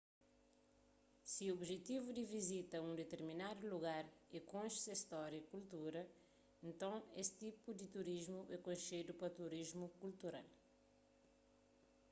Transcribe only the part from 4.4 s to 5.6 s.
konxe se stória y